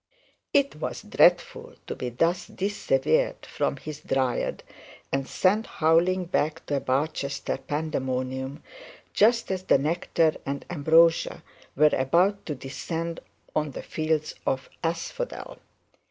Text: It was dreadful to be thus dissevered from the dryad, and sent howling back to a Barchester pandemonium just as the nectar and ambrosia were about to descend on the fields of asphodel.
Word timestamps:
It 0.51 0.77
was 0.77 1.03
dreadful 1.03 1.75
to 1.85 1.95
be 1.95 2.09
thus 2.09 2.47
dissevered 2.47 3.45
from 3.45 3.75
the 3.75 3.99
dryad, 4.03 4.63
and 5.11 5.27
sent 5.27 5.67
howling 5.67 6.25
back 6.25 6.65
to 6.65 6.77
a 6.77 6.79
Barchester 6.79 7.57
pandemonium 7.57 8.63
just 9.13 9.51
as 9.51 9.61
the 9.65 9.77
nectar 9.77 10.37
and 10.43 10.65
ambrosia 10.71 11.43
were 11.75 11.93
about 11.93 12.47
to 12.47 12.55
descend 12.55 13.19
on 13.55 13.69
the 13.73 13.83
fields 13.83 14.33
of 14.47 14.71
asphodel. 14.83 15.59